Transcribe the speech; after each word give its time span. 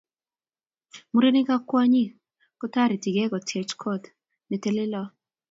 Mureniik 1.11 1.49
ak 1.55 1.63
kwonyiik 1.69 2.11
kotoretigei 2.59 3.31
koteech 3.31 3.73
koot 3.81 4.03
ne 4.47 4.55
teleloot. 4.63 5.11